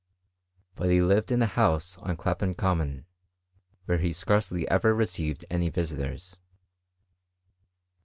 [0.73, 3.05] But he lived in a house on Clapham Common,
[3.85, 6.39] where he scarcely ever received any visiters.